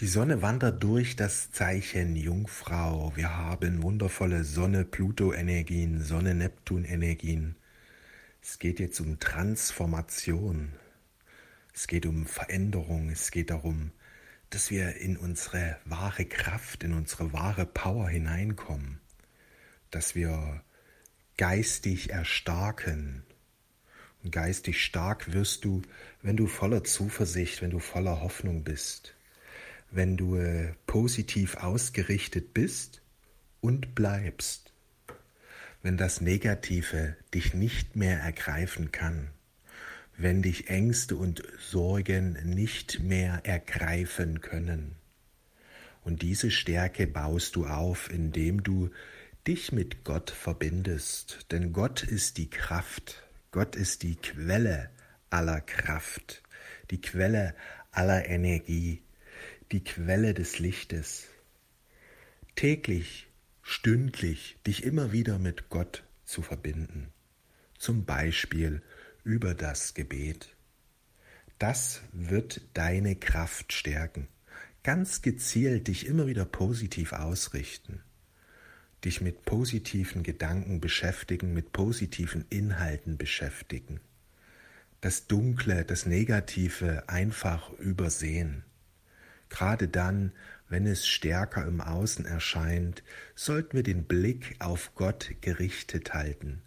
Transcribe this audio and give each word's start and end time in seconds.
Die 0.00 0.08
Sonne 0.08 0.42
wandert 0.42 0.82
durch 0.82 1.16
das 1.16 1.50
Zeichen 1.52 2.16
Jungfrau. 2.16 3.16
Wir 3.16 3.34
haben 3.34 3.82
wundervolle 3.82 4.44
Sonne-Pluto-Energien, 4.44 6.02
Sonne-Neptun-Energien. 6.02 7.56
Es 8.42 8.58
geht 8.58 8.78
jetzt 8.78 9.00
um 9.00 9.18
Transformation. 9.18 10.74
Es 11.72 11.86
geht 11.86 12.04
um 12.04 12.26
Veränderung. 12.26 13.08
Es 13.08 13.30
geht 13.30 13.48
darum, 13.48 13.90
dass 14.50 14.70
wir 14.70 14.96
in 14.96 15.16
unsere 15.16 15.78
wahre 15.86 16.26
Kraft, 16.26 16.84
in 16.84 16.92
unsere 16.92 17.32
wahre 17.32 17.64
Power 17.64 18.10
hineinkommen. 18.10 19.00
Dass 19.90 20.14
wir 20.14 20.62
geistig 21.38 22.10
erstarken. 22.10 23.22
Und 24.22 24.30
geistig 24.30 24.84
stark 24.84 25.32
wirst 25.32 25.64
du, 25.64 25.80
wenn 26.20 26.36
du 26.36 26.46
voller 26.48 26.84
Zuversicht, 26.84 27.62
wenn 27.62 27.70
du 27.70 27.78
voller 27.78 28.20
Hoffnung 28.20 28.62
bist 28.62 29.15
wenn 29.90 30.16
du 30.16 30.36
äh, 30.36 30.74
positiv 30.86 31.56
ausgerichtet 31.56 32.54
bist 32.54 33.02
und 33.60 33.94
bleibst, 33.94 34.72
wenn 35.82 35.96
das 35.96 36.20
Negative 36.20 37.16
dich 37.32 37.54
nicht 37.54 37.96
mehr 37.96 38.18
ergreifen 38.20 38.92
kann, 38.92 39.30
wenn 40.16 40.42
dich 40.42 40.68
Ängste 40.68 41.16
und 41.16 41.42
Sorgen 41.58 42.38
nicht 42.44 43.00
mehr 43.00 43.40
ergreifen 43.44 44.40
können. 44.40 44.96
Und 46.02 46.22
diese 46.22 46.50
Stärke 46.50 47.06
baust 47.06 47.56
du 47.56 47.66
auf, 47.66 48.10
indem 48.10 48.62
du 48.62 48.90
dich 49.46 49.72
mit 49.72 50.04
Gott 50.04 50.30
verbindest, 50.30 51.46
denn 51.50 51.72
Gott 51.72 52.02
ist 52.02 52.36
die 52.38 52.50
Kraft, 52.50 53.22
Gott 53.52 53.76
ist 53.76 54.02
die 54.02 54.16
Quelle 54.16 54.90
aller 55.30 55.60
Kraft, 55.60 56.42
die 56.90 57.00
Quelle 57.00 57.54
aller 57.92 58.28
Energie, 58.28 59.02
die 59.72 59.82
Quelle 59.82 60.32
des 60.32 60.60
Lichtes. 60.60 61.26
Täglich, 62.54 63.26
stündlich 63.62 64.58
dich 64.64 64.84
immer 64.84 65.10
wieder 65.10 65.38
mit 65.38 65.70
Gott 65.70 66.04
zu 66.24 66.42
verbinden, 66.42 67.08
zum 67.76 68.04
Beispiel 68.04 68.80
über 69.24 69.54
das 69.54 69.94
Gebet. 69.94 70.54
Das 71.58 72.02
wird 72.12 72.60
deine 72.74 73.16
Kraft 73.16 73.72
stärken, 73.72 74.28
ganz 74.84 75.20
gezielt 75.20 75.88
dich 75.88 76.06
immer 76.06 76.28
wieder 76.28 76.44
positiv 76.44 77.12
ausrichten, 77.12 78.02
dich 79.04 79.20
mit 79.20 79.44
positiven 79.44 80.22
Gedanken 80.22 80.80
beschäftigen, 80.80 81.52
mit 81.52 81.72
positiven 81.72 82.44
Inhalten 82.50 83.18
beschäftigen, 83.18 84.00
das 85.00 85.26
Dunkle, 85.26 85.84
das 85.84 86.06
Negative 86.06 87.08
einfach 87.08 87.72
übersehen 87.78 88.62
Gerade 89.48 89.88
dann, 89.88 90.32
wenn 90.68 90.86
es 90.86 91.06
stärker 91.06 91.66
im 91.66 91.80
Außen 91.80 92.24
erscheint, 92.24 93.02
sollten 93.34 93.76
wir 93.76 93.82
den 93.82 94.04
Blick 94.04 94.56
auf 94.58 94.94
Gott 94.94 95.30
gerichtet 95.40 96.14
halten, 96.14 96.62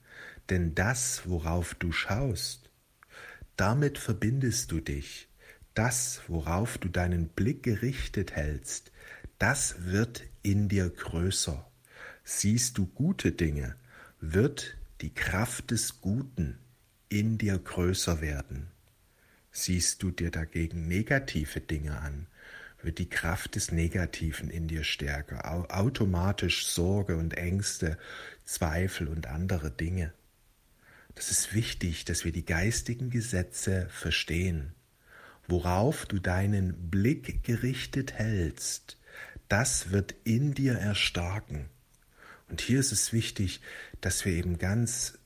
denn 0.50 0.74
das, 0.74 1.24
worauf 1.26 1.76
du 1.76 1.92
schaust, 1.92 2.70
damit 3.58 3.98
verbindest 3.98 4.72
du 4.72 4.80
dich, 4.80 5.28
das, 5.74 6.22
worauf 6.28 6.78
du 6.78 6.88
deinen 6.90 7.28
Blick 7.28 7.64
gerichtet 7.64 8.36
hältst, 8.36 8.92
das 9.38 9.86
wird 9.86 10.24
in 10.44 10.70
dir 10.70 10.90
größer. 10.90 11.66
Siehst 12.24 12.78
du 12.78 12.86
gute 12.86 13.32
Dinge, 13.32 13.76
wird 14.22 14.78
die 15.02 15.14
Kraft 15.14 15.72
des 15.72 16.02
Guten 16.02 16.58
in 17.10 17.38
dir 17.38 17.58
größer 17.58 18.22
werden. 18.22 18.68
Siehst 19.52 20.04
du 20.04 20.12
dir 20.12 20.32
dagegen 20.32 20.88
negative 20.88 21.60
Dinge 21.60 22.00
an, 22.00 22.28
wird 22.82 22.98
die 22.98 23.10
Kraft 23.10 23.56
des 23.56 23.72
Negativen 23.72 24.50
in 24.50 24.68
dir 24.68 24.84
stärker, 24.84 25.52
automatisch 25.76 26.68
Sorge 26.68 27.18
und 27.18 27.38
Ängste, 27.38 27.98
Zweifel 28.46 29.08
und 29.08 29.28
andere 29.28 29.70
Dinge. 29.70 30.14
Das 31.16 31.32
ist 31.32 31.54
wichtig, 31.54 32.06
dass 32.06 32.24
wir 32.24 32.32
die 32.32 32.46
geistigen 32.46 33.10
Gesetze 33.10 33.88
verstehen. 33.90 34.74
Worauf 35.48 36.06
du 36.06 36.20
deinen 36.20 36.90
Blick 36.90 37.44
gerichtet 37.44 38.14
hältst, 38.14 38.98
das 39.50 39.92
wird 39.92 40.16
in 40.24 40.54
dir 40.54 40.74
erstarken. 40.74 41.66
Und 42.48 42.62
hier 42.62 42.80
ist 42.80 42.92
es 42.92 43.12
wichtig, 43.12 43.62
dass 44.00 44.24
wir 44.26 44.34
eben 44.34 44.58
ganz 44.58 45.18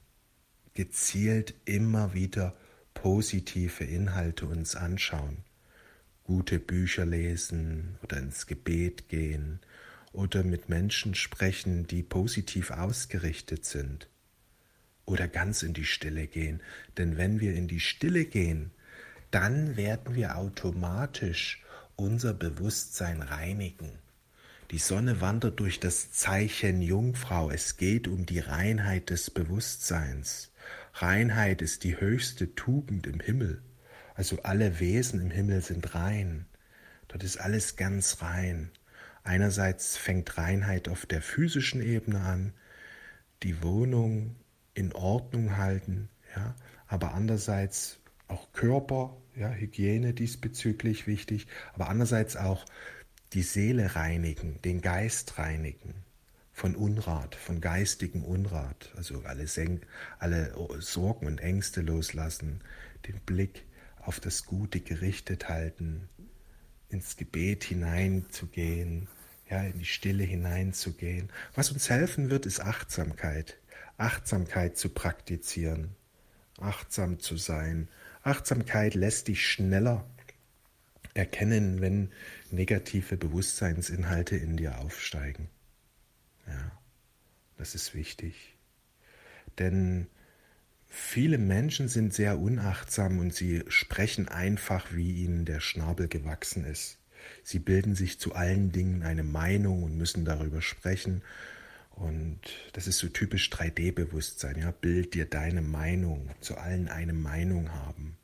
gezielt 0.73 1.53
immer 1.65 2.13
wieder 2.13 2.55
positive 2.93 3.83
Inhalte 3.83 4.45
uns 4.45 4.75
anschauen 4.75 5.43
gute 6.23 6.59
Bücher 6.59 7.05
lesen 7.05 7.97
oder 8.01 8.17
ins 8.17 8.47
Gebet 8.47 9.09
gehen 9.09 9.59
oder 10.11 10.43
mit 10.43 10.69
Menschen 10.69 11.15
sprechen, 11.15 11.87
die 11.87 12.03
positiv 12.03 12.71
ausgerichtet 12.71 13.65
sind 13.65 14.07
oder 15.05 15.27
ganz 15.27 15.63
in 15.63 15.73
die 15.73 15.85
Stille 15.85 16.27
gehen. 16.27 16.61
Denn 16.97 17.17
wenn 17.17 17.39
wir 17.39 17.53
in 17.53 17.67
die 17.67 17.79
Stille 17.79 18.25
gehen, 18.25 18.71
dann 19.31 19.75
werden 19.75 20.15
wir 20.15 20.37
automatisch 20.37 21.63
unser 21.95 22.33
Bewusstsein 22.33 23.21
reinigen. 23.21 23.91
Die 24.71 24.79
Sonne 24.79 25.21
wandert 25.21 25.59
durch 25.59 25.79
das 25.79 26.11
Zeichen 26.11 26.81
Jungfrau. 26.81 27.51
Es 27.51 27.77
geht 27.77 28.07
um 28.07 28.25
die 28.25 28.39
Reinheit 28.39 29.09
des 29.09 29.29
Bewusstseins. 29.29 30.51
Reinheit 30.93 31.61
ist 31.61 31.83
die 31.83 31.99
höchste 31.99 32.55
Tugend 32.55 33.07
im 33.07 33.19
Himmel. 33.19 33.61
Also 34.15 34.41
alle 34.43 34.79
Wesen 34.79 35.21
im 35.21 35.31
Himmel 35.31 35.61
sind 35.61 35.95
rein. 35.95 36.45
Dort 37.07 37.23
ist 37.23 37.37
alles 37.37 37.75
ganz 37.75 38.21
rein. 38.21 38.71
Einerseits 39.23 39.97
fängt 39.97 40.37
Reinheit 40.37 40.89
auf 40.89 41.05
der 41.05 41.21
physischen 41.21 41.81
Ebene 41.81 42.19
an, 42.19 42.53
die 43.41 43.63
Wohnung 43.63 44.35
in 44.73 44.93
Ordnung 44.93 45.57
halten, 45.57 46.09
ja, 46.35 46.55
aber 46.87 47.13
andererseits 47.13 47.99
auch 48.27 48.51
Körper, 48.53 49.15
ja, 49.35 49.51
Hygiene 49.51 50.13
diesbezüglich 50.13 51.07
wichtig, 51.07 51.47
aber 51.73 51.89
andererseits 51.89 52.35
auch 52.35 52.65
die 53.33 53.43
Seele 53.43 53.95
reinigen, 53.95 54.61
den 54.63 54.81
Geist 54.81 55.37
reinigen 55.37 55.93
von 56.51 56.75
Unrat, 56.75 57.35
von 57.35 57.61
geistigem 57.61 58.23
Unrat, 58.23 58.93
also 58.95 59.21
alle, 59.25 59.47
Sen 59.47 59.81
alle 60.19 60.53
Sorgen 60.79 61.25
und 61.25 61.41
Ängste 61.41 61.81
loslassen, 61.81 62.61
den 63.07 63.19
Blick 63.25 63.65
auf 64.05 64.19
das 64.19 64.45
Gute 64.45 64.79
gerichtet 64.79 65.49
halten, 65.49 66.09
ins 66.89 67.17
Gebet 67.17 67.63
hineinzugehen, 67.63 69.07
ja, 69.49 69.63
in 69.63 69.79
die 69.79 69.85
Stille 69.85 70.23
hineinzugehen. 70.23 71.29
Was 71.55 71.71
uns 71.71 71.89
helfen 71.89 72.29
wird, 72.29 72.45
ist 72.45 72.59
Achtsamkeit. 72.59 73.57
Achtsamkeit 73.97 74.77
zu 74.77 74.89
praktizieren, 74.89 75.95
achtsam 76.59 77.19
zu 77.19 77.37
sein. 77.37 77.87
Achtsamkeit 78.23 78.95
lässt 78.95 79.27
dich 79.27 79.47
schneller 79.47 80.05
erkennen, 81.13 81.81
wenn 81.81 82.11
negative 82.49 83.17
Bewusstseinsinhalte 83.17 84.35
in 84.35 84.57
dir 84.57 84.79
aufsteigen. 84.79 85.49
Ja, 86.47 86.71
das 87.57 87.75
ist 87.75 87.93
wichtig. 87.93 88.55
Denn 89.59 90.07
Viele 90.95 91.39
Menschen 91.39 91.87
sind 91.87 92.13
sehr 92.13 92.37
unachtsam 92.37 93.17
und 93.17 93.33
sie 93.33 93.63
sprechen 93.67 94.27
einfach, 94.27 94.93
wie 94.93 95.23
ihnen 95.23 95.43
der 95.43 95.59
Schnabel 95.59 96.07
gewachsen 96.07 96.65
ist. 96.65 96.99
Sie 97.43 97.57
bilden 97.57 97.95
sich 97.95 98.19
zu 98.19 98.35
allen 98.35 98.71
Dingen 98.71 99.01
eine 99.01 99.23
Meinung 99.23 99.81
und 99.81 99.97
müssen 99.97 100.23
darüber 100.23 100.61
sprechen. 100.61 101.23
Und 101.89 102.41
das 102.73 102.85
ist 102.85 102.99
so 102.99 103.07
typisch 103.07 103.49
3D-Bewusstsein. 103.49 104.59
Ja? 104.59 104.69
Bild 104.69 105.15
dir 105.15 105.25
deine 105.25 105.63
Meinung, 105.63 106.29
zu 106.41 106.57
allen 106.57 106.87
eine 106.89 107.13
Meinung 107.13 107.73
haben. 107.73 108.19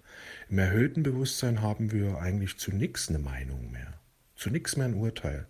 Im 0.47 0.59
erhöhten 0.59 1.01
Bewusstsein 1.01 1.63
haben 1.63 1.91
wir 1.91 2.19
eigentlich 2.19 2.59
zu 2.59 2.71
nichts 2.71 3.09
eine 3.09 3.19
Meinung 3.19 3.71
mehr. 3.71 3.99
Zu 4.35 4.51
nichts 4.51 4.77
mehr 4.77 4.85
ein 4.85 4.93
Urteil. 4.93 5.47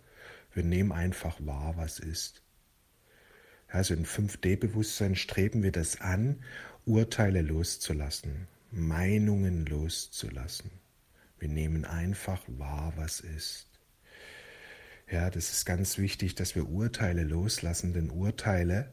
Wir 0.54 0.64
nehmen 0.64 0.90
einfach 0.90 1.36
wahr, 1.40 1.74
was 1.76 1.98
ist. 1.98 2.42
Also 3.70 3.94
in 3.94 4.04
5D-Bewusstsein 4.04 5.14
streben 5.14 5.62
wir 5.62 5.72
das 5.72 6.00
an 6.00 6.42
Urteile 6.84 7.40
loszulassen, 7.40 8.48
Meinungen 8.72 9.64
loszulassen. 9.66 10.70
Wir 11.38 11.48
nehmen 11.48 11.84
einfach 11.84 12.42
wahr, 12.48 12.92
was 12.96 13.20
ist. 13.20 13.68
Ja, 15.10 15.30
das 15.30 15.50
ist 15.50 15.64
ganz 15.64 15.98
wichtig, 15.98 16.34
dass 16.34 16.54
wir 16.54 16.68
Urteile 16.68 17.24
loslassen, 17.24 17.92
denn 17.92 18.10
Urteile 18.10 18.92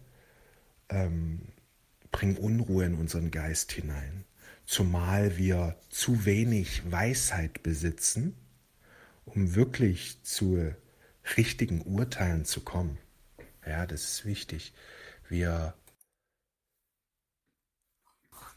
ähm, 0.89 1.41
bringen 2.12 2.38
Unruhe 2.38 2.85
in 2.85 2.95
unseren 2.95 3.31
Geist 3.31 3.71
hinein. 3.71 4.25
Zumal 4.65 5.38
wir 5.38 5.77
zu 5.89 6.25
wenig 6.25 6.91
Weisheit 6.91 7.63
besitzen, 7.63 8.35
um 9.25 9.56
wirklich 9.56 10.23
zu 10.23 10.73
richtigen 11.35 11.81
Urteilen 11.81 12.45
zu 12.45 12.62
kommen. 12.62 12.97
Ja, 13.67 13.85
das 13.85 14.03
ist 14.03 14.25
wichtig. 14.25 14.73
Wir 15.27 15.73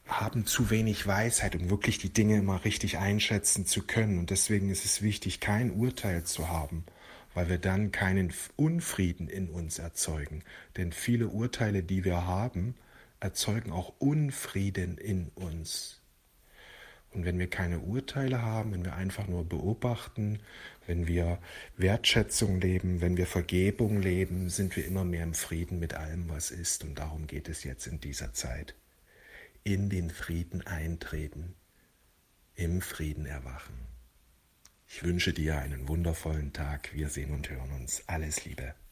haben 0.07 0.47
zu 0.47 0.71
wenig 0.71 1.07
Weisheit, 1.07 1.57
um 1.57 1.69
wirklich 1.69 1.99
die 1.99 2.13
Dinge 2.13 2.39
immer 2.39 2.65
richtig 2.65 2.99
einschätzen 2.99 3.67
zu 3.67 3.83
können. 3.87 4.19
Und 4.19 4.31
deswegen 4.31 4.71
ist 4.71 4.85
es 4.85 5.03
wichtig, 5.03 5.41
kein 5.41 5.73
Urteil 5.73 6.25
zu 6.25 6.49
haben, 6.49 6.85
weil 7.35 7.49
wir 7.49 7.59
dann 7.59 7.91
keinen 7.91 8.33
Unfrieden 8.57 9.29
in 9.29 9.49
uns 9.51 9.79
erzeugen. 9.79 10.45
Denn 10.77 10.93
viele 10.93 11.29
Urteile, 11.29 11.83
die 11.83 12.05
wir 12.05 12.27
haben, 12.27 12.77
erzeugen 13.19 13.73
auch 13.73 13.95
Unfrieden 13.99 14.97
in 14.97 15.29
uns. 15.31 16.00
Und 17.13 17.25
wenn 17.25 17.39
wir 17.39 17.51
keine 17.51 17.81
Urteile 17.81 18.43
haben, 18.43 18.73
wenn 18.73 18.85
wir 18.85 18.95
einfach 18.95 19.27
nur 19.27 19.45
beobachten, 19.45 20.39
wenn 20.87 21.09
wir 21.09 21.39
Wertschätzung 21.77 22.61
leben, 22.61 23.01
wenn 23.01 23.17
wir 23.17 23.27
Vergebung 23.27 24.01
leben, 24.01 24.49
sind 24.49 24.77
wir 24.77 24.87
immer 24.87 25.05
mehr 25.05 25.25
im 25.25 25.35
Frieden 25.35 25.81
mit 25.81 25.95
allem, 25.95 26.29
was 26.29 26.51
ist. 26.51 26.85
Und 26.85 26.99
darum 26.99 27.27
geht 27.27 27.49
es 27.49 27.65
jetzt 27.65 27.87
in 27.87 28.01
dieser 28.01 28.33
Zeit. 28.33 28.75
In 29.65 29.91
den 29.91 30.11
Frieden 30.11 30.67
eintreten, 30.67 31.55
im 32.55 32.81
Frieden 32.81 33.27
erwachen. 33.27 33.75
Ich 34.87 35.03
wünsche 35.03 35.33
dir 35.33 35.59
einen 35.59 35.89
wundervollen 35.89 36.53
Tag. 36.53 36.95
Wir 36.95 37.09
sehen 37.09 37.33
und 37.33 37.51
hören 37.51 37.73
uns. 37.73 38.05
Alles 38.07 38.45
Liebe. 38.45 38.75